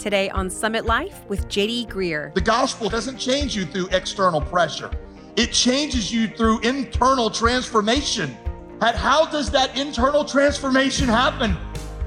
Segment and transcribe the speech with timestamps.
[0.00, 2.32] Today on Summit Life with JD Greear.
[2.32, 4.90] The gospel doesn't change you through external pressure,
[5.36, 8.34] it changes you through internal transformation.
[8.80, 11.54] And how does that internal transformation happen?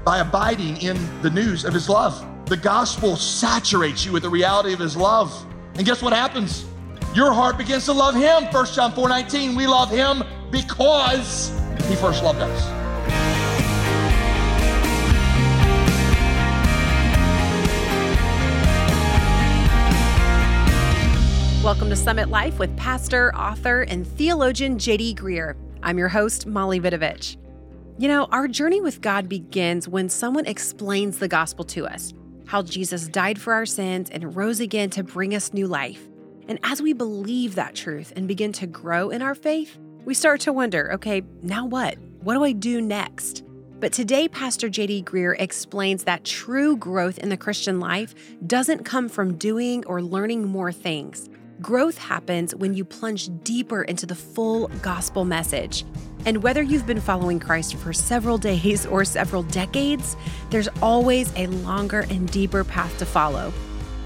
[0.04, 2.26] By abiding in the news of his love.
[2.46, 5.32] The gospel saturates you with the reality of his love.
[5.76, 6.66] And guess what happens?
[7.14, 8.52] Your heart begins to love him.
[8.52, 11.56] 1 John 4 19, we love him because
[11.86, 12.83] he first loved us.
[21.64, 25.56] Welcome to Summit Life with pastor, author, and theologian JD Greear.
[25.82, 27.38] I'm your host, Molly Vidovich.
[27.96, 32.12] You know, our journey with God begins when someone explains the gospel to us
[32.44, 36.06] how Jesus died for our sins and rose again to bring us new life.
[36.48, 40.42] And as we believe that truth and begin to grow in our faith, we start
[40.42, 41.96] to wonder okay, now what?
[42.20, 43.42] What do I do next?
[43.80, 48.14] But today, Pastor JD Greear explains that true growth in the Christian life
[48.46, 51.30] doesn't come from doing or learning more things.
[51.60, 55.84] Growth happens when you plunge deeper into the full gospel message.
[56.26, 60.16] And whether you've been following Christ for several days or several decades,
[60.50, 63.52] there's always a longer and deeper path to follow.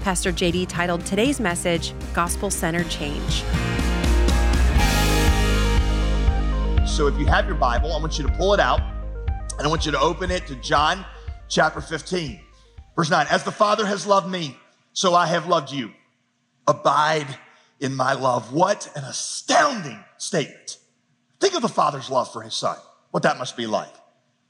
[0.03, 3.43] Pastor JD titled today's message, Gospel Centered Change.
[6.87, 8.81] So if you have your Bible, I want you to pull it out
[9.57, 11.03] and I want you to open it to John
[11.47, 12.39] chapter 15,
[12.95, 13.25] verse 9.
[13.29, 14.55] As the Father has loved me,
[14.93, 15.91] so I have loved you.
[16.69, 17.27] Abide
[17.79, 18.53] in my love.
[18.53, 20.77] What an astounding statement.
[21.39, 22.77] Think of the Father's love for his Son,
[23.11, 23.93] what that must be like.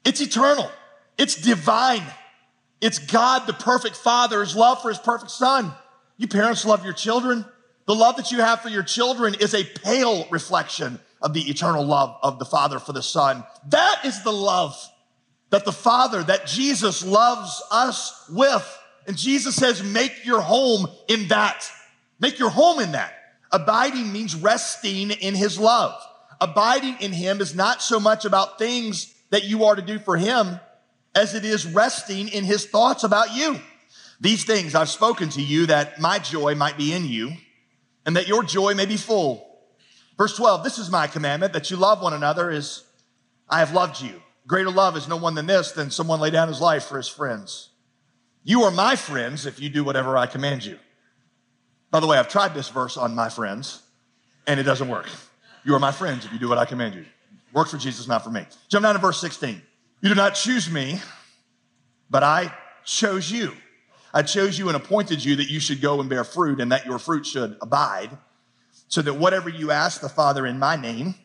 [0.03, 0.69] It's eternal,
[1.17, 2.03] it's divine.
[2.81, 5.73] It's God, the perfect Father's love for his perfect Son.
[6.15, 7.43] You parents love your children.
[7.87, 11.85] The love that you have for your children is a pale reflection of the eternal
[11.85, 13.43] love of the Father for the Son.
[13.67, 14.77] That is the love
[15.49, 18.79] that the Father, that Jesus loves us with.
[19.07, 21.69] And Jesus says, make your home in that.
[22.19, 23.13] Make your home in that.
[23.51, 25.99] Abiding means resting in his love.
[26.41, 30.17] Abiding in him is not so much about things that you are to do for
[30.17, 30.59] him
[31.15, 33.59] as it is resting in his thoughts about you.
[34.21, 37.31] These things I've spoken to you that my joy might be in you
[38.05, 39.45] and that your joy may be full.
[40.17, 42.83] Verse 12, this is my commandment that you love one another as
[43.49, 44.21] I have loved you.
[44.45, 47.07] Greater love is no one than this, than someone lay down his life for his
[47.07, 47.69] friends.
[48.43, 50.79] You are my friends if you do whatever I command you.
[51.91, 53.81] By the way, I've tried this verse on my friends,
[54.45, 55.07] and it doesn't work.
[55.63, 57.05] You are my friends if you do what I command you.
[57.51, 58.45] Works for Jesus, not for me.
[58.69, 59.61] Jump down to verse 16.
[60.01, 60.99] You do not choose me,
[62.09, 62.53] but I
[62.85, 63.53] chose you.
[64.13, 66.85] I chose you and appointed you that you should go and bear fruit and that
[66.85, 68.09] your fruit should abide,
[68.87, 71.15] so that whatever you ask the Father in my name,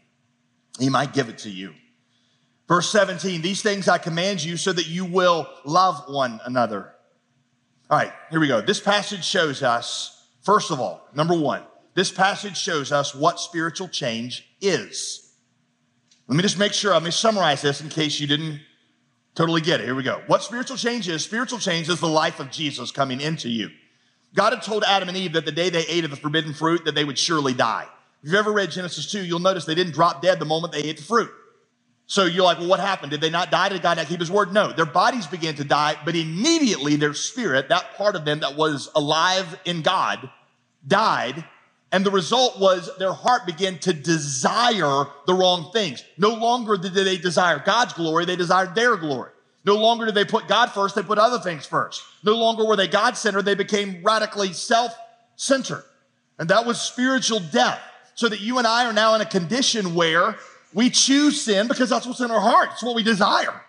[0.79, 1.73] he might give it to you.
[2.67, 6.93] Verse 17, these things I command you so that you will love one another.
[7.91, 8.61] All right, here we go.
[8.61, 10.14] This passage shows us
[10.45, 11.63] First of all, number one,
[11.95, 15.33] this passage shows us what spiritual change is.
[16.29, 18.61] Let me just make sure, let me summarize this in case you didn't
[19.35, 19.85] totally get it.
[19.85, 20.23] Here we go.
[20.27, 21.25] What spiritual change is?
[21.25, 23.71] Spiritual change is the life of Jesus coming into you.
[24.35, 26.85] God had told Adam and Eve that the day they ate of the forbidden fruit
[26.85, 27.87] that they would surely die.
[28.23, 30.83] If you've ever read Genesis 2, you'll notice they didn't drop dead the moment they
[30.83, 31.31] ate the fruit.
[32.07, 33.13] So you're like, well, what happened?
[33.13, 33.71] Did they not die?
[33.71, 34.53] Did God not keep his word?
[34.53, 38.57] No, their bodies began to die, but immediately their spirit, that part of them that
[38.57, 40.31] was alive in God,
[40.87, 41.45] died.
[41.91, 46.05] And the result was their heart began to desire the wrong things.
[46.19, 49.31] No longer did they desire God's glory, they desired their glory.
[49.65, 52.03] No longer did they put God first, they put other things first.
[52.23, 54.95] No longer were they God centered, they became radically self
[55.37, 55.85] centered.
[56.39, 57.81] And that was spiritual death.
[58.17, 60.37] So that you and I are now in a condition where
[60.75, 62.71] we choose sin because that's what's in our heart.
[62.73, 63.63] It's what we desire.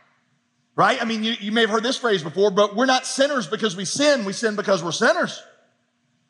[0.75, 1.01] Right?
[1.01, 3.77] I mean, you, you may have heard this phrase before, but we're not sinners because
[3.77, 4.25] we sin.
[4.25, 5.41] We sin because we're sinners.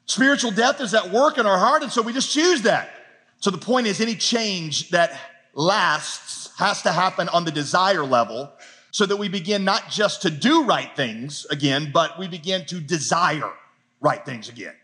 [0.05, 2.91] Spiritual death is at work in our heart, and so we just choose that.
[3.39, 5.19] So the point is, any change that
[5.55, 8.51] lasts has to happen on the desire level
[8.91, 12.79] so that we begin not just to do right things again, but we begin to
[12.79, 13.51] desire
[13.99, 14.75] right things again.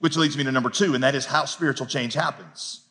[0.00, 2.87] Which leads me to number two, and that is how spiritual change happens.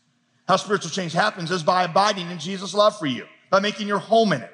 [0.48, 4.00] How spiritual change happens is by abiding in Jesus' love for you, by making your
[4.00, 4.54] home in it.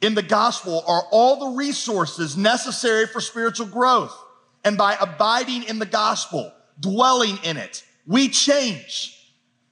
[0.00, 4.16] In the gospel are all the resources necessary for spiritual growth.
[4.64, 9.18] And by abiding in the gospel, dwelling in it, we change.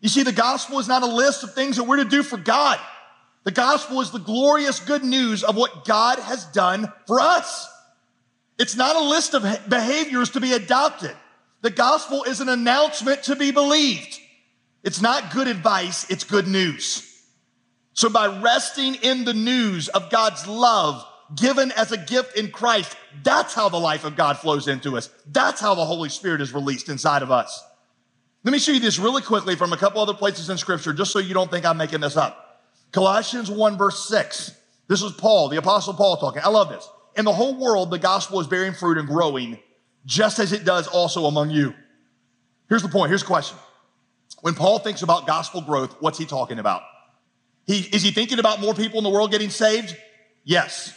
[0.01, 2.37] You see, the gospel is not a list of things that we're to do for
[2.37, 2.79] God.
[3.45, 7.69] The gospel is the glorious good news of what God has done for us.
[8.59, 11.17] It's not a list of behaviors to be adopted.
[11.63, 14.20] The gospel is an announcement to be believed.
[14.83, 17.07] It's not good advice, it's good news.
[17.93, 21.05] So by resting in the news of God's love,
[21.35, 22.97] given as a gift in Christ.
[23.23, 25.11] That's how the life of God flows into us.
[25.27, 27.65] That's how the Holy Spirit is released inside of us.
[28.43, 31.13] Let me show you this really quickly from a couple other places in scripture, just
[31.13, 32.63] so you don't think I'm making this up.
[32.93, 34.57] Colossians 1 verse 6.
[34.89, 36.43] This is Paul, the apostle Paul talking.
[36.43, 36.89] I love this.
[37.17, 39.59] In the whole world, the gospel is bearing fruit and growing,
[40.07, 41.75] just as it does also among you.
[42.69, 43.11] Here's the point.
[43.11, 43.59] Here's the question.
[44.43, 46.83] When Paul thinks about gospel growth, what's he talking about?
[47.67, 49.97] He, is he thinking about more people in the world getting saved?
[50.45, 50.95] Yes.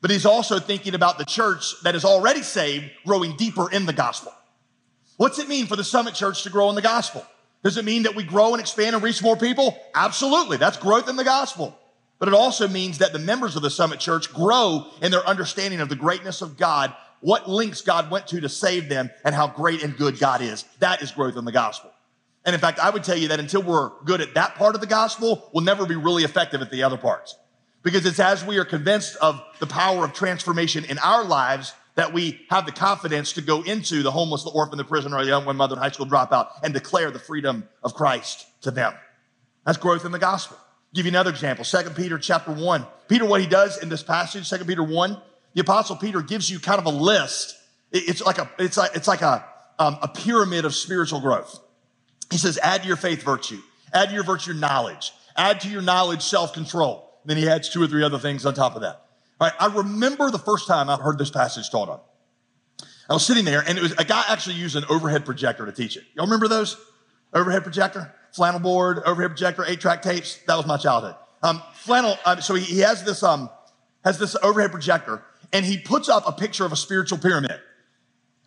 [0.00, 3.92] But he's also thinking about the church that is already saved growing deeper in the
[3.92, 4.32] gospel.
[5.16, 7.24] What's it mean for the Summit Church to grow in the gospel?
[7.62, 9.78] Does it mean that we grow and expand and reach more people?
[9.94, 10.56] Absolutely.
[10.56, 11.76] That's growth in the gospel.
[12.18, 15.80] But it also means that the members of the Summit Church grow in their understanding
[15.80, 19.48] of the greatness of God, what links God went to to save them, and how
[19.48, 20.64] great and good God is.
[20.78, 21.90] That is growth in the gospel.
[22.46, 24.80] And in fact, I would tell you that until we're good at that part of
[24.80, 27.36] the gospel, we'll never be really effective at the other parts.
[27.82, 32.12] Because it's as we are convinced of the power of transformation in our lives that
[32.12, 35.44] we have the confidence to go into the homeless, the orphan, the prisoner, the young
[35.44, 38.94] one mother, high school dropout, and declare the freedom of Christ to them.
[39.64, 40.56] That's growth in the gospel.
[40.60, 41.64] I'll give you another example.
[41.64, 42.86] Second Peter chapter 1.
[43.08, 45.20] Peter, what he does in this passage, Second Peter 1,
[45.54, 47.56] the apostle Peter gives you kind of a list.
[47.90, 49.44] It's like a, it's like, it's like a,
[49.78, 51.60] um, a pyramid of spiritual growth.
[52.30, 53.60] He says, add to your faith virtue,
[53.92, 57.20] add to your virtue knowledge, add to your knowledge self control.
[57.24, 59.02] Then he adds two or three other things on top of that.
[59.40, 62.00] All right, I remember the first time I heard this passage taught on.
[63.08, 65.72] I was sitting there, and it was a guy actually used an overhead projector to
[65.72, 66.04] teach it.
[66.14, 66.76] Y'all remember those?
[67.32, 70.38] Overhead projector, flannel board, overhead projector, eight track tapes.
[70.46, 71.14] That was my childhood.
[71.42, 72.18] Um, flannel.
[72.24, 73.50] Uh, so he, he has this um,
[74.04, 75.22] has this overhead projector,
[75.52, 77.60] and he puts up a picture of a spiritual pyramid.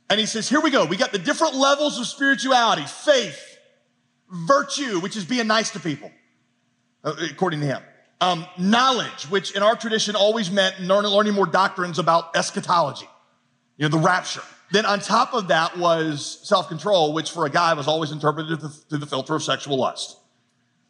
[0.09, 0.85] And he says, "Here we go.
[0.85, 3.48] We got the different levels of spirituality: faith,
[4.31, 6.11] virtue, which is being nice to people,
[7.03, 7.81] uh, according to him.
[8.21, 13.07] Um, knowledge, which in our tradition always meant learning, more doctrines about eschatology,
[13.77, 14.41] you know, the rapture.
[14.71, 18.99] Then on top of that was self-control, which for a guy was always interpreted through
[18.99, 20.17] the filter of sexual lust.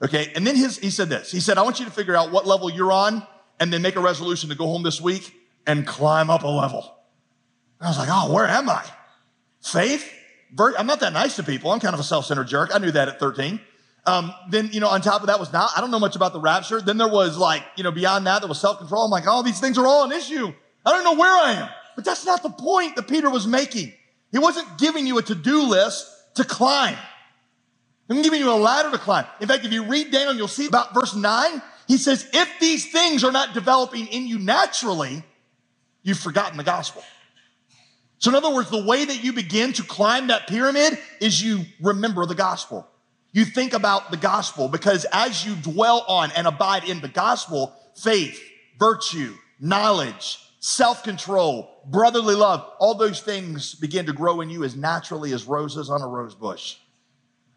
[0.02, 1.32] Okay, and then his, he said this.
[1.32, 3.26] He said, I want you to figure out what level you're on
[3.60, 5.36] and then make a resolution to go home this week
[5.68, 6.96] and climb up a level.
[7.80, 8.84] And I was like, oh, where am I?
[9.62, 10.12] Faith?
[10.58, 11.72] I'm not that nice to people.
[11.72, 12.72] I'm kind of a self-centered jerk.
[12.74, 13.60] I knew that at 13.
[14.06, 16.34] Um, then, you know, on top of that was not, I don't know much about
[16.34, 16.82] the rapture.
[16.82, 19.06] Then there was like, you know, beyond that, there was self-control.
[19.06, 20.52] I'm like, oh, these things are all an issue.
[20.86, 21.70] I don't know where I am.
[21.96, 23.94] But that's not the point that Peter was making.
[24.32, 26.98] He wasn't giving you a to-do list to climb.
[28.10, 29.26] I'm giving you a ladder to climb.
[29.40, 31.62] In fact, if you read Daniel, you'll see about verse nine.
[31.88, 35.24] He says, if these things are not developing in you naturally,
[36.02, 37.04] you've forgotten the gospel.
[38.20, 41.62] So, in other words, the way that you begin to climb that pyramid is you
[41.82, 42.88] remember the gospel.
[43.32, 47.74] You think about the gospel because as you dwell on and abide in the gospel,
[47.96, 48.42] faith,
[48.78, 54.76] virtue, knowledge, self control, brotherly love, all those things begin to grow in you as
[54.76, 56.78] naturally as roses on a rose bush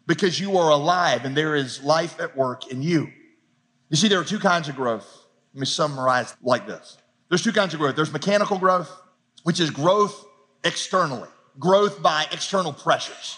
[0.07, 3.09] because you are alive and there is life at work in you.
[3.89, 5.25] You see, there are two kinds of growth.
[5.53, 6.97] Let me summarize like this
[7.29, 8.91] there's two kinds of growth there's mechanical growth,
[9.43, 10.25] which is growth
[10.63, 11.29] externally,
[11.59, 13.37] growth by external pressures.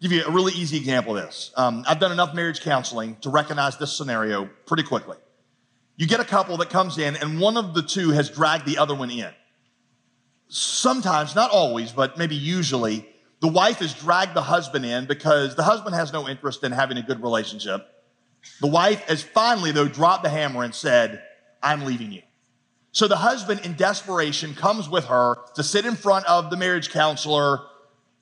[0.00, 1.52] Give you a really easy example of this.
[1.56, 5.18] Um, I've done enough marriage counseling to recognize this scenario pretty quickly.
[5.96, 8.78] You get a couple that comes in, and one of the two has dragged the
[8.78, 9.30] other one in.
[10.48, 13.06] Sometimes, not always, but maybe usually,
[13.40, 16.96] the wife has dragged the husband in because the husband has no interest in having
[16.96, 17.86] a good relationship.
[18.62, 21.22] The wife has finally, though, dropped the hammer and said,
[21.62, 22.22] I'm leaving you.
[22.92, 26.90] So the husband, in desperation, comes with her to sit in front of the marriage
[26.90, 27.60] counselor,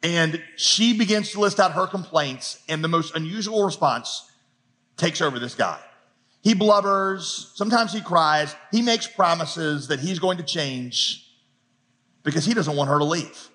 [0.02, 4.30] and she begins to list out her complaints, and the most unusual response
[4.96, 5.80] takes over this guy.
[6.42, 11.25] He blubbers, sometimes he cries, he makes promises that he's going to change
[12.22, 13.50] because he doesn't want her to leave.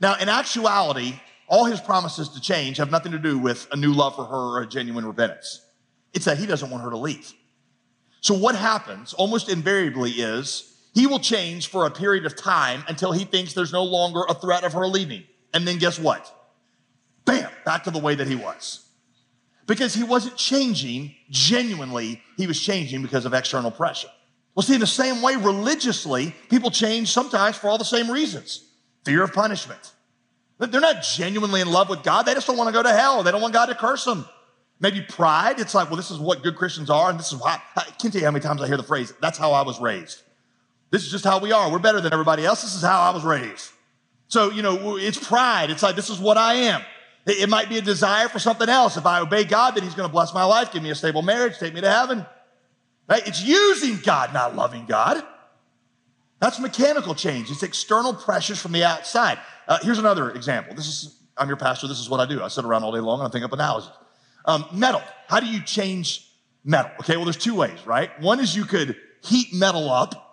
[0.00, 1.14] Now, in actuality,
[1.48, 4.58] all his promises to change have nothing to do with a new love for her
[4.58, 5.64] or a genuine repentance.
[6.12, 7.32] It's that he doesn't want her to leave.
[8.20, 13.12] So, what happens almost invariably is he will change for a period of time until
[13.12, 15.24] he thinks there's no longer a threat of her leaving.
[15.54, 16.34] And then guess what?
[17.24, 18.84] Bam, back to the way that he was.
[19.66, 24.08] Because he wasn't changing genuinely, he was changing because of external pressure.
[24.54, 28.64] Well, see, in the same way, religiously, people change sometimes for all the same reasons
[29.04, 29.92] fear of punishment.
[30.58, 33.22] They're not genuinely in love with God, they just don't want to go to hell,
[33.22, 34.26] they don't want God to curse them.
[34.80, 35.58] Maybe pride.
[35.58, 37.60] It's like, well, this is what good Christians are, and this is why.
[37.76, 39.80] I can't tell you how many times I hear the phrase, that's how I was
[39.80, 40.22] raised.
[40.90, 41.70] This is just how we are.
[41.70, 42.62] We're better than everybody else.
[42.62, 43.72] This is how I was raised.
[44.28, 45.70] So, you know, it's pride.
[45.70, 46.82] It's like, this is what I am.
[47.26, 48.96] It might be a desire for something else.
[48.96, 51.22] If I obey God, then He's going to bless my life, give me a stable
[51.22, 52.24] marriage, take me to heaven.
[53.08, 53.26] Right?
[53.26, 55.22] It's using God, not loving God.
[56.40, 57.50] That's mechanical change.
[57.50, 59.38] It's external pressures from the outside.
[59.66, 60.74] Uh, here's another example.
[60.74, 61.88] This is, I'm your pastor.
[61.88, 62.42] This is what I do.
[62.42, 63.90] I sit around all day long and I think up analogies.
[64.48, 65.02] Um, metal.
[65.28, 66.26] How do you change
[66.64, 66.90] metal?
[67.00, 68.10] Okay, well, there's two ways, right?
[68.20, 70.24] One is you could heat metal up.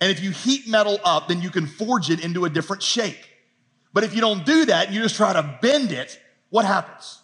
[0.00, 3.18] And if you heat metal up, then you can forge it into a different shape.
[3.92, 7.20] But if you don't do that, you just try to bend it, what happens?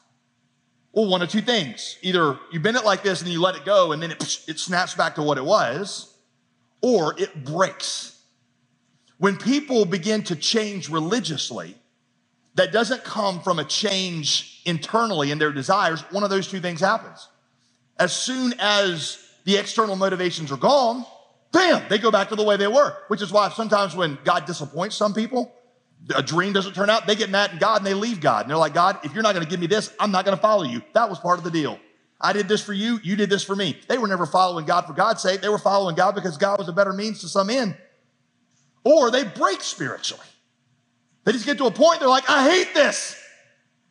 [0.92, 1.96] Well, one of two things.
[2.02, 4.58] Either you bend it like this and you let it go and then it, it
[4.58, 6.14] snaps back to what it was,
[6.82, 8.20] or it breaks.
[9.16, 11.76] When people begin to change religiously,
[12.56, 16.00] that doesn't come from a change internally in their desires.
[16.10, 17.28] One of those two things happens.
[17.98, 21.06] As soon as the external motivations are gone,
[21.52, 24.44] bam, they go back to the way they were, which is why sometimes when God
[24.46, 25.52] disappoints some people,
[26.14, 28.42] a dream doesn't turn out, they get mad at God and they leave God.
[28.42, 30.36] And they're like, God, if you're not going to give me this, I'm not going
[30.36, 30.82] to follow you.
[30.94, 31.78] That was part of the deal.
[32.20, 33.78] I did this for you, you did this for me.
[33.88, 35.42] They were never following God for God's sake.
[35.42, 37.76] They were following God because God was a better means to some end
[38.84, 40.25] or they break spiritually.
[41.26, 43.21] They just get to a point, they're like, I hate this.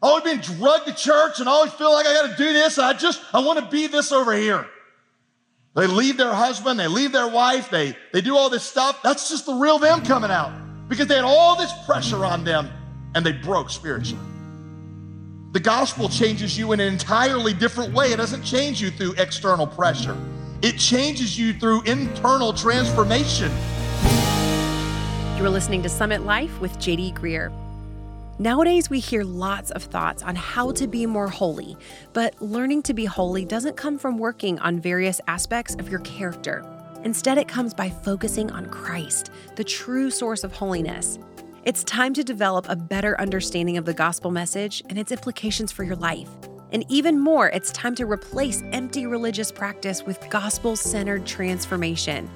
[0.02, 2.54] I've always been drugged to church and I always feel like I got to do
[2.54, 2.80] this.
[2.80, 4.66] I just, I want to be this over here.
[5.76, 9.02] They leave their husband, they leave their wife, they, they do all this stuff.
[9.04, 10.54] That's just the real them coming out
[10.88, 12.70] because they had all this pressure on them
[13.14, 14.24] and they broke spiritually.
[15.52, 18.14] The gospel changes you in an entirely different way.
[18.14, 20.16] It doesn't change you through external pressure,
[20.62, 23.52] it changes you through internal transformation.
[25.36, 27.52] You are listening to Summit Life with JD Greear.
[28.40, 31.76] Nowadays, we hear lots of thoughts on how to be more holy,
[32.14, 36.66] but learning to be holy doesn't come from working on various aspects of your character.
[37.04, 41.20] Instead, it comes by focusing on Christ, the true source of holiness.
[41.66, 45.84] It's time to develop a better understanding of the gospel message and its implications for
[45.84, 46.30] your life.
[46.72, 52.30] And even more, it's time to replace empty religious practice with gospel centered transformation.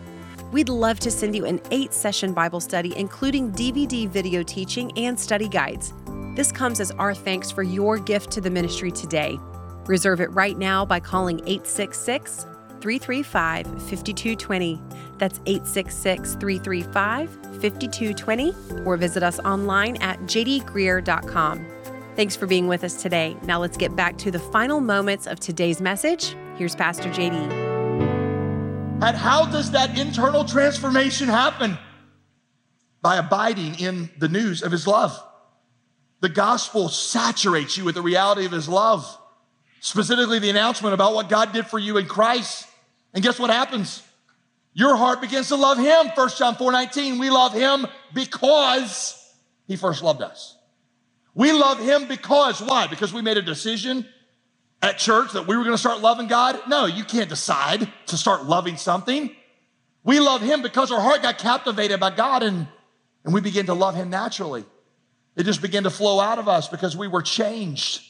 [0.51, 5.19] We'd love to send you an eight session Bible study, including DVD video teaching and
[5.19, 5.93] study guides.
[6.35, 9.37] This comes as our thanks for your gift to the ministry today.
[9.85, 12.45] Reserve it right now by calling 866
[12.81, 14.81] 335 5220.
[15.17, 18.53] That's 866 335 5220,
[18.85, 21.67] or visit us online at jdgreear.com.
[22.15, 23.37] Thanks for being with us today.
[23.43, 26.35] Now let's get back to the final moments of today's message.
[26.57, 27.68] Here's Pastor JD.
[29.01, 31.77] And how does that internal transformation happen?
[33.01, 35.17] By abiding in the news of his love.
[36.19, 39.17] The gospel saturates you with the reality of his love,
[39.79, 42.67] specifically the announcement about what God did for you in Christ.
[43.13, 44.03] And guess what happens?
[44.73, 46.11] Your heart begins to love him.
[46.13, 49.33] 1 John 4 19, we love him because
[49.65, 50.57] he first loved us.
[51.33, 52.87] We love him because, why?
[52.87, 54.05] Because we made a decision
[54.81, 56.59] at church that we were going to start loving God?
[56.67, 59.35] No, you can't decide to start loving something.
[60.03, 62.67] We love Him because our heart got captivated by God and,
[63.23, 64.65] and we began to love Him naturally.
[65.35, 68.01] It just began to flow out of us because we were changed.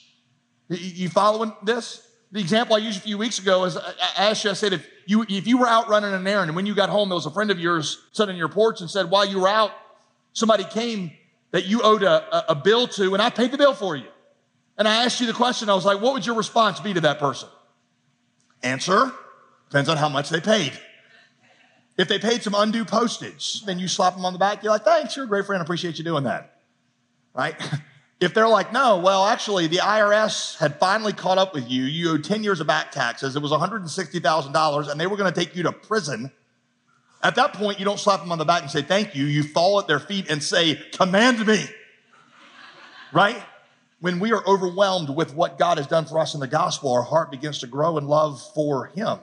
[0.69, 2.07] You following this?
[2.31, 4.87] The example I used a few weeks ago is I asked you, I said, if
[5.07, 7.25] you, if you were out running an errand and when you got home, there was
[7.25, 9.71] a friend of yours sitting on your porch and said, while you were out,
[10.33, 11.11] somebody came
[11.51, 14.05] that you owed a, a bill to and I paid the bill for you.
[14.79, 17.01] And I asked you the question, I was like, what would your response be to
[17.01, 17.49] that person?
[18.63, 19.11] Answer
[19.69, 20.71] depends on how much they paid.
[21.97, 24.63] If they paid some undue postage, then you slap them on the back.
[24.63, 25.61] You're like, thanks, you're a great friend.
[25.61, 26.61] I appreciate you doing that.
[27.35, 27.55] Right?
[28.21, 31.83] If they're like, no, well, actually, the IRS had finally caught up with you.
[31.83, 33.37] You owed 10 years of back taxes.
[33.37, 36.29] It was $160,000, and they were going to take you to prison.
[37.23, 39.23] At that point, you don't slap them on the back and say, thank you.
[39.23, 41.65] You fall at their feet and say, command me.
[43.13, 43.41] Right?
[44.01, 47.01] When we are overwhelmed with what God has done for us in the gospel, our
[47.01, 49.19] heart begins to grow in love for Him.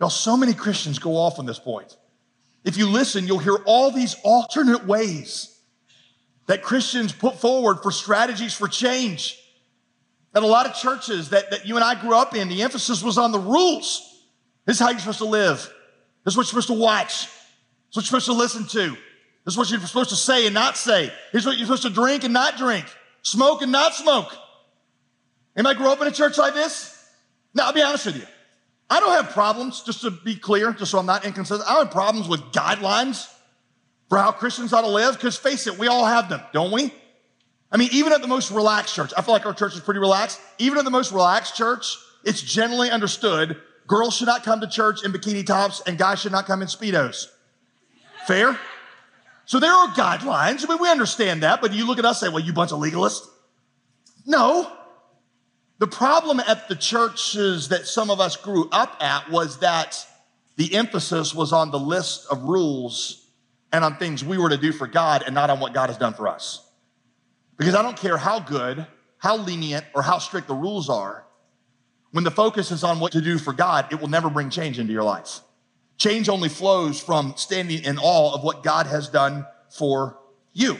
[0.00, 1.96] Now, so many Christians go off on this point.
[2.64, 5.56] If you listen, you'll hear all these alternate ways
[6.46, 9.38] that Christians put forward for strategies for change.
[10.34, 13.02] And a lot of churches that, that you and I grew up in, the emphasis
[13.02, 14.06] was on the rules.
[14.66, 15.58] This is how you're supposed to live.
[16.24, 17.26] This is what you're supposed to watch.
[17.26, 17.30] This
[17.92, 18.96] is what you're supposed to listen to.
[19.44, 21.10] This is what you're supposed to say and not say.
[21.32, 22.84] Here's what you're supposed to drink and not drink
[23.22, 24.34] smoke and not smoke.
[25.56, 26.96] Anybody grow up in a church like this?
[27.54, 28.26] Now, I'll be honest with you.
[28.88, 31.68] I don't have problems, just to be clear, just so I'm not inconsistent.
[31.68, 33.28] I don't have problems with guidelines
[34.08, 36.92] for how Christians ought to live, because face it, we all have them, don't we?
[37.70, 40.00] I mean, even at the most relaxed church, I feel like our church is pretty
[40.00, 40.40] relaxed.
[40.58, 45.04] Even at the most relaxed church, it's generally understood girls should not come to church
[45.04, 47.26] in bikini tops and guys should not come in Speedos.
[48.26, 48.58] Fair?
[49.50, 50.64] So there are guidelines.
[50.64, 52.70] I mean, we understand that, but you look at us and say, well, you bunch
[52.70, 53.26] of legalists.
[54.24, 54.70] No.
[55.80, 60.06] The problem at the churches that some of us grew up at was that
[60.54, 63.26] the emphasis was on the list of rules
[63.72, 65.98] and on things we were to do for God and not on what God has
[65.98, 66.64] done for us.
[67.56, 68.86] Because I don't care how good,
[69.18, 71.26] how lenient, or how strict the rules are,
[72.12, 74.78] when the focus is on what to do for God, it will never bring change
[74.78, 75.40] into your life.
[76.00, 80.18] Change only flows from standing in awe of what God has done for
[80.54, 80.78] you.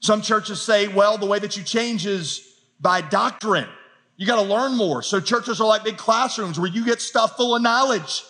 [0.00, 2.44] Some churches say, well, the way that you change is
[2.80, 3.68] by doctrine.
[4.16, 5.00] You got to learn more.
[5.02, 8.24] So churches are like big classrooms where you get stuff full of knowledge.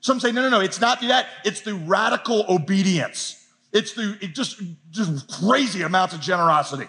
[0.00, 1.26] Some say, no, no, no, it's not through that.
[1.44, 3.46] It's through radical obedience.
[3.70, 6.88] It's through it just, just crazy amounts of generosity.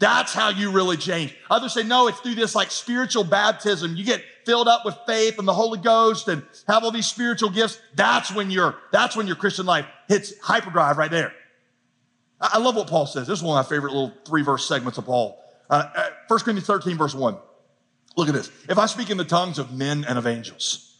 [0.00, 1.36] That's how you really change.
[1.48, 3.94] Others say, no, it's through this like spiritual baptism.
[3.94, 7.50] You get filled up with faith and the Holy Ghost and have all these spiritual
[7.50, 7.80] gifts.
[7.94, 11.32] That's when your, that's when your Christian life hits hyperdrive right there.
[12.40, 13.26] I love what Paul says.
[13.26, 15.38] This is one of my favorite little three verse segments of Paul.
[15.68, 15.84] Uh,
[16.28, 17.36] 1 uh, Corinthians 13, verse 1.
[18.16, 18.50] Look at this.
[18.68, 20.96] If I speak in the tongues of men and of angels,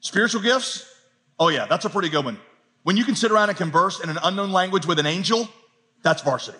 [0.00, 0.88] spiritual gifts,
[1.40, 2.38] oh yeah, that's a pretty good one.
[2.82, 5.48] When you can sit around and converse in an unknown language with an angel,
[6.02, 6.58] that's varsity.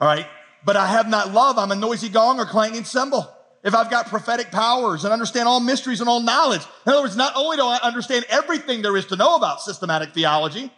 [0.00, 0.26] All right.
[0.64, 1.58] But I have not love.
[1.58, 3.30] I'm a noisy gong or clanging cymbal.
[3.62, 6.62] If I've got prophetic powers and understand all mysteries and all knowledge.
[6.86, 10.14] In other words, not only do I understand everything there is to know about systematic
[10.14, 10.72] theology,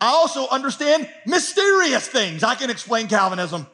[0.00, 2.44] I also understand mysterious things.
[2.44, 3.66] I can explain Calvinism.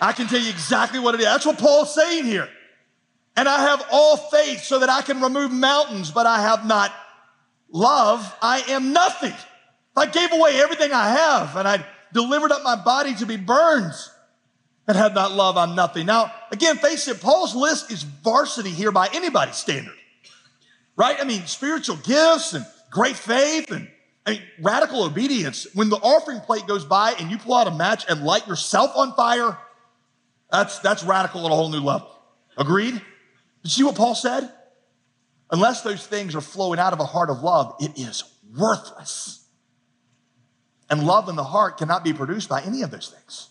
[0.00, 1.26] I can tell you exactly what it is.
[1.26, 2.48] That's what Paul's saying here.
[3.36, 6.92] And I have all faith so that I can remove mountains, but I have not
[7.70, 8.34] love.
[8.42, 9.30] I am nothing.
[9.32, 13.36] If I gave away everything I have and I delivered up my body to be
[13.36, 13.94] burned
[14.90, 16.06] and had not love, I'm nothing.
[16.06, 19.94] Now, again, face it, Paul's list is varsity here by anybody's standard,
[20.96, 21.16] right?
[21.20, 23.88] I mean, spiritual gifts and great faith and
[24.26, 25.68] I mean, radical obedience.
[25.74, 28.90] When the offering plate goes by and you pull out a match and light yourself
[28.96, 29.56] on fire,
[30.50, 32.10] that's, that's radical at a whole new level.
[32.58, 32.94] Agreed?
[32.94, 33.02] Did
[33.62, 34.52] you see what Paul said?
[35.52, 38.24] Unless those things are flowing out of a heart of love, it is
[38.56, 39.46] worthless.
[40.90, 43.49] And love in the heart cannot be produced by any of those things.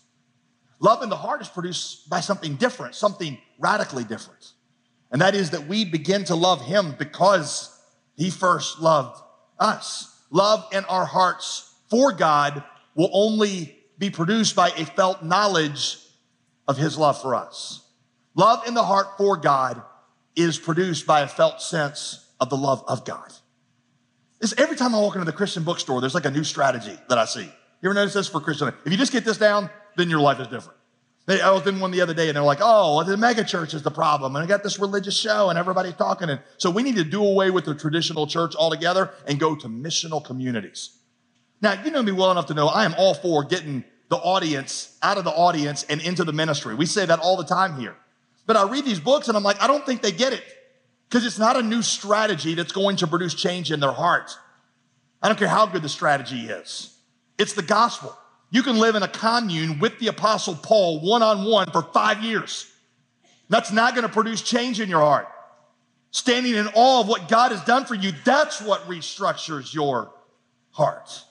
[0.80, 4.52] Love in the heart is produced by something different, something radically different.
[5.12, 7.78] And that is that we begin to love him because
[8.16, 9.20] he first loved
[9.58, 10.20] us.
[10.30, 15.98] Love in our hearts for God will only be produced by a felt knowledge
[16.66, 17.84] of his love for us.
[18.34, 19.82] Love in the heart for God
[20.36, 23.32] is produced by a felt sense of the love of God.
[24.40, 27.18] It's every time I walk into the Christian bookstore, there's like a new strategy that
[27.18, 27.42] I see.
[27.42, 28.68] You ever notice this for Christian?
[28.68, 30.78] If you just get this down, then your life is different.
[31.28, 33.82] I was in one the other day and they're like, oh, the mega church is
[33.82, 34.34] the problem.
[34.34, 36.28] And I got this religious show and everybody's talking.
[36.28, 39.68] And so we need to do away with the traditional church altogether and go to
[39.68, 40.96] missional communities.
[41.62, 44.98] Now, you know me well enough to know I am all for getting the audience
[45.02, 46.74] out of the audience and into the ministry.
[46.74, 47.96] We say that all the time here.
[48.46, 50.42] But I read these books and I'm like, I don't think they get it
[51.08, 54.32] because it's not a new strategy that's going to produce change in their heart.
[55.22, 56.96] I don't care how good the strategy is.
[57.38, 58.16] It's the gospel.
[58.50, 62.22] You can live in a commune with the apostle Paul one on one for five
[62.22, 62.70] years.
[63.48, 65.28] That's not going to produce change in your heart.
[66.10, 70.12] Standing in awe of what God has done for you, that's what restructures your
[70.70, 71.24] heart.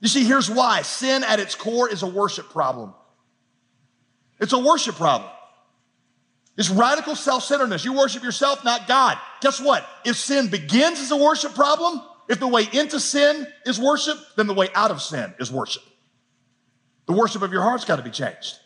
[0.00, 2.94] You see, here's why sin at its core is a worship problem.
[4.40, 5.30] It's a worship problem.
[6.56, 7.84] It's radical self centeredness.
[7.84, 9.18] You worship yourself, not God.
[9.40, 9.86] Guess what?
[10.04, 14.46] If sin begins as a worship problem, if the way into sin is worship, then
[14.46, 15.82] the way out of sin is worship.
[17.10, 18.60] The worship of your heart's got to be changed.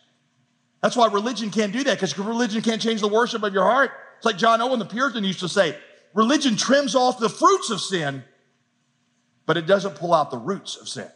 [0.83, 3.91] That's why religion can't do that, because religion can't change the worship of your heart.
[4.19, 5.79] It's like John Owen, the Puritan, used to say
[6.13, 8.23] religion trims off the fruits of sin,
[9.47, 11.09] but it doesn't pull out the roots of sin.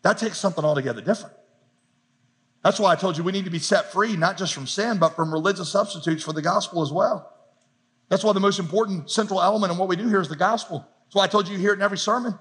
[0.00, 1.34] That takes something altogether different.
[2.62, 4.96] That's why I told you we need to be set free, not just from sin,
[4.96, 7.30] but from religious substitutes for the gospel as well.
[8.08, 10.88] That's why the most important central element in what we do here is the gospel.
[11.04, 12.38] That's why I told you you hear it in every sermon.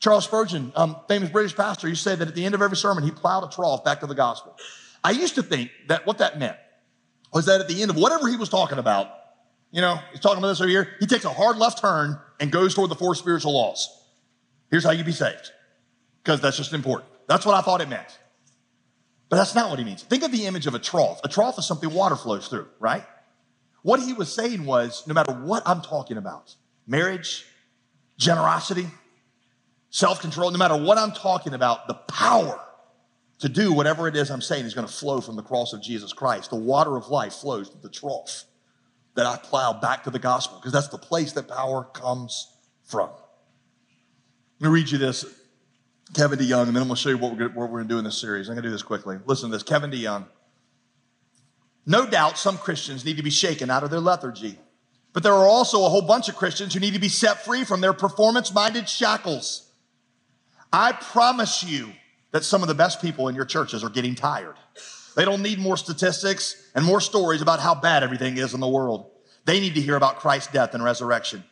[0.00, 3.04] Charles Spurgeon, um, famous British pastor, to say that at the end of every sermon,
[3.04, 4.56] he plowed a trough back to the gospel.
[5.02, 6.56] I used to think that what that meant
[7.32, 9.08] was that at the end of whatever he was talking about,
[9.70, 12.52] you know, he's talking about this over here, he takes a hard left turn and
[12.52, 13.88] goes toward the four spiritual laws.
[14.70, 15.50] Here's how you be saved,
[16.22, 17.10] because that's just important.
[17.26, 18.18] That's what I thought it meant.
[19.28, 20.02] But that's not what he means.
[20.02, 21.20] Think of the image of a trough.
[21.24, 23.04] A trough is something water flows through, right?
[23.82, 26.54] What he was saying was no matter what I'm talking about,
[26.86, 27.44] marriage,
[28.16, 28.86] generosity,
[29.94, 32.60] self control, no matter what I'm talking about, the power
[33.38, 35.80] to do whatever it is I'm saying is going to flow from the cross of
[35.80, 36.50] Jesus Christ.
[36.50, 38.44] The water of life flows to the trough
[39.14, 42.52] that I plow back to the gospel because that's the place that power comes
[42.82, 43.08] from.
[44.58, 45.24] Let me read you this.
[46.12, 48.04] Kevin DeYoung, and then I'm going to show you what we're, going to do in
[48.04, 48.48] this series.
[48.48, 49.18] I'm going to do this quickly.
[49.26, 49.62] Listen to this.
[49.62, 50.26] Kevin DeYoung.
[51.86, 54.58] No doubt some Christians need to be shaken out of their lethargy,
[55.12, 57.62] but there are also a whole bunch of Christians who need to be set free
[57.62, 59.63] from their performance minded shackles.
[60.74, 61.92] I promise you
[62.32, 64.56] that some of the best people in your churches are getting tired.
[65.14, 68.68] They don't need more statistics and more stories about how bad everything is in the
[68.68, 69.08] world.
[69.44, 71.44] They need to hear about Christ's death and resurrection.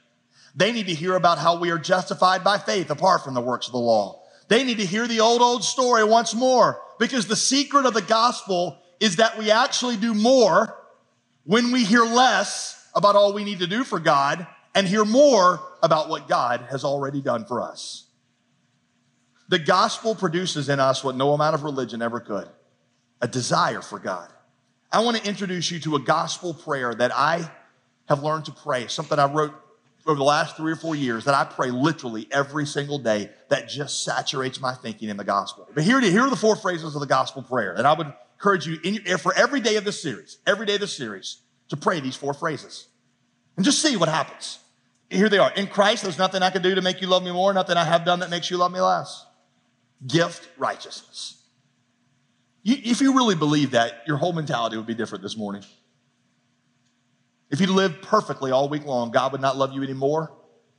[0.56, 3.68] They need to hear about how we are justified by faith apart from the works
[3.68, 4.24] of the law.
[4.48, 8.02] They need to hear the old, old story once more because the secret of the
[8.02, 10.76] gospel is that we actually do more
[11.44, 15.60] when we hear less about all we need to do for God and hear more
[15.80, 18.08] about what God has already done for us.
[19.48, 22.48] The gospel produces in us what no amount of religion ever could
[23.20, 24.28] a desire for God.
[24.90, 27.48] I want to introduce you to a gospel prayer that I
[28.08, 29.54] have learned to pray, something I wrote
[30.06, 33.68] over the last three or four years that I pray literally every single day that
[33.68, 35.68] just saturates my thinking in the gospel.
[35.72, 37.72] But here, here are the four phrases of the gospel prayer.
[37.74, 40.80] And I would encourage you in, for every day of this series, every day of
[40.80, 42.88] this series, to pray these four phrases
[43.56, 44.58] and just see what happens.
[45.08, 45.52] Here they are.
[45.52, 47.84] In Christ, there's nothing I can do to make you love me more, nothing I
[47.84, 49.26] have done that makes you love me less.
[50.06, 51.42] Gift righteousness.
[52.62, 55.62] You, if you really believe that, your whole mentality would be different this morning.
[57.50, 60.32] If you lived perfectly all week long, God would not love you anymore.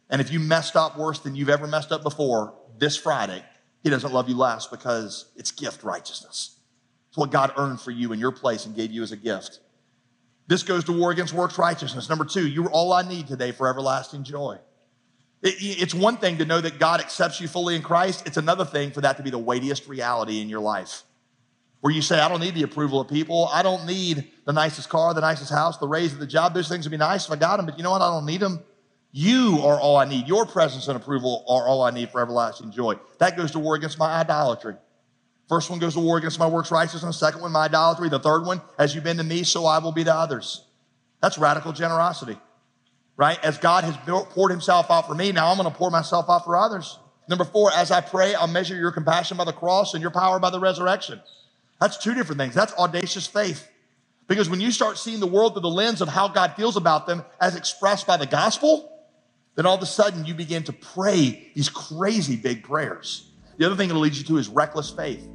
[0.09, 3.43] And if you messed up worse than you've ever messed up before, this Friday,
[3.83, 6.59] He doesn't love you less because it's gift righteousness.
[7.09, 9.59] It's what God earned for you in your place and gave you as a gift.
[10.47, 12.09] This goes to war against works righteousness.
[12.09, 14.57] Number two, you're all I need today for everlasting joy.
[15.43, 18.25] It's one thing to know that God accepts you fully in Christ.
[18.25, 21.03] It's another thing for that to be the weightiest reality in your life
[21.83, 23.49] where you say, I don't need the approval of people.
[23.51, 26.53] I don't need the nicest car, the nicest house, the raise of the job.
[26.53, 28.01] Those things would be nice if I got them, but you know what?
[28.01, 28.63] I don't need them.
[29.11, 30.25] You are all I need.
[30.25, 32.95] Your presence and approval are all I need for everlasting joy.
[33.17, 34.75] That goes to war against my idolatry.
[35.49, 37.19] First one goes to war against my works righteousness.
[37.19, 38.07] Second one, my idolatry.
[38.07, 40.65] The third one, as you've been to me, so I will be to others.
[41.21, 42.37] That's radical generosity,
[43.17, 43.43] right?
[43.43, 43.95] As God has
[44.29, 46.99] poured himself out for me, now I'm going to pour myself out for others.
[47.29, 50.39] Number four, as I pray, I'll measure your compassion by the cross and your power
[50.39, 51.21] by the resurrection.
[51.79, 52.53] That's two different things.
[52.53, 53.69] That's audacious faith.
[54.27, 57.07] Because when you start seeing the world through the lens of how God feels about
[57.07, 58.89] them as expressed by the gospel,
[59.55, 63.29] then all of a sudden you begin to pray these crazy big prayers.
[63.57, 65.27] The other thing it'll lead you to is reckless faith.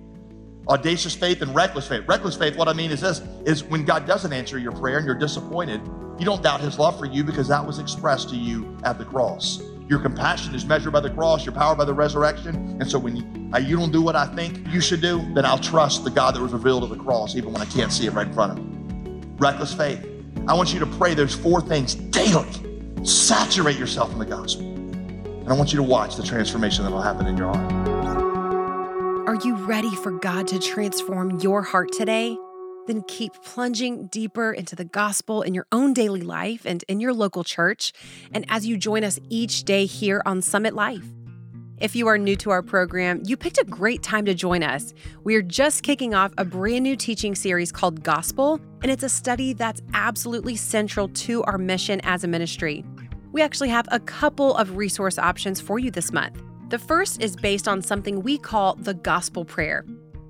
[0.69, 2.05] Audacious faith and reckless faith.
[2.07, 5.07] Reckless faith, what I mean is this, is when God doesn't answer your prayer and
[5.07, 5.81] you're disappointed,
[6.19, 9.05] you don't doubt his love for you because that was expressed to you at the
[9.05, 9.63] cross.
[9.89, 12.55] Your compassion is measured by the cross, your power by the resurrection.
[12.81, 15.47] And so when you, uh, you don't do what I think you should do, then
[15.47, 18.07] I'll trust the God that was revealed at the cross, even when I can't see
[18.07, 19.23] it right in front of me.
[19.39, 20.07] Reckless faith.
[20.47, 22.49] I want you to pray those four things daily.
[23.05, 24.67] Saturate yourself in the gospel.
[24.67, 27.89] And I want you to watch the transformation that will happen in your heart.
[29.29, 32.37] Are you ready for God to transform your heart today?
[32.89, 37.15] Then keep plunging deeper into the gospel in your own daily life and in your
[37.15, 37.93] local church,
[38.33, 41.05] and as you join us each day here on Summit Life.
[41.81, 44.93] If you are new to our program, you picked a great time to join us.
[45.23, 49.09] We are just kicking off a brand new teaching series called Gospel, and it's a
[49.09, 52.85] study that's absolutely central to our mission as a ministry.
[53.31, 56.43] We actually have a couple of resource options for you this month.
[56.71, 59.85] The first is based on something we call the gospel prayer.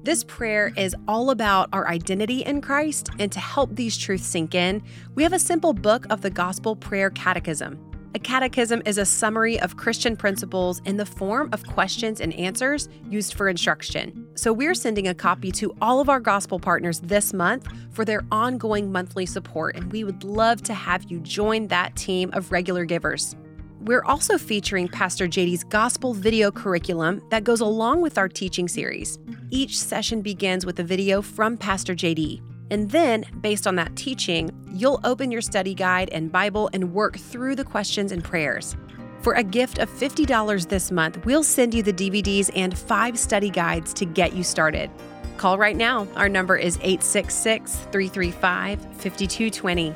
[0.09, 4.55] This prayer is all about our identity in Christ, and to help these truths sink
[4.55, 4.83] in,
[5.15, 7.79] we have a simple book of the Gospel Prayer Catechism.
[8.15, 12.89] A catechism is a summary of Christian principles in the form of questions and answers
[13.11, 14.27] used for instruction.
[14.35, 18.25] So, we're sending a copy to all of our gospel partners this month for their
[18.33, 22.87] ongoing monthly support, and we would love to have you join that team of regular
[22.87, 23.37] givers.
[23.81, 29.21] We're also featuring Pastor JD's gospel video curriculum that goes along with our teaching series.
[29.51, 32.43] Each session begins with a video from Pastor JD.
[32.71, 37.17] And then, based on that teaching, you'll open your study guide and Bible and work
[37.19, 38.77] through the questions and prayers.
[39.21, 43.49] For a gift of $50 this month, we'll send you the DVDs and five study
[43.49, 44.91] guides to get you started.
[45.37, 46.09] Call right now.
[46.17, 49.95] Our number is 866 335 5220.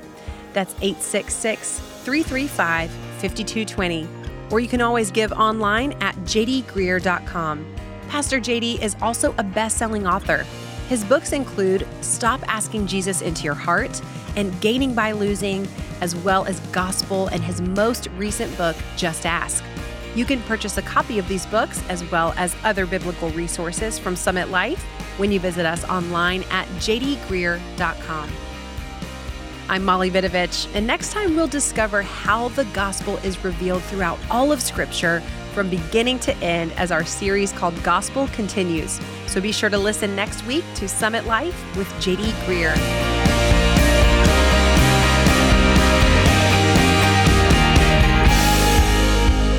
[0.52, 2.90] That's 866 335
[3.22, 4.08] 5220.
[4.50, 7.66] Or you can always give online at jdgreear.com.
[8.08, 10.44] Pastor JD is also a best selling author.
[10.88, 14.02] His books include Stop Asking Jesus into Your Heart
[14.36, 15.66] and Gaining by Losing,
[16.02, 19.64] as well as Gospel and his most recent book, Just Ask.
[20.14, 24.16] You can purchase a copy of these books as well as other biblical resources from
[24.16, 24.82] Summit Life
[25.16, 28.30] when you visit us online at jdgreear.com.
[29.68, 34.52] I'm Molly Vidovich, and next time we'll discover how the gospel is revealed throughout all
[34.52, 35.22] of Scripture
[35.54, 39.00] from beginning to end as our series called Gospel continues.
[39.26, 42.74] So be sure to listen next week to Summit Life with JD Greear.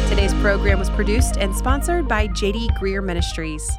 [0.10, 3.70] Today's program was produced and sponsored by JD Greear Ministries.